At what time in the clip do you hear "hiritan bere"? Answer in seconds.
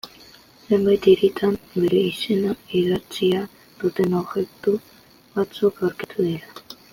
1.09-1.99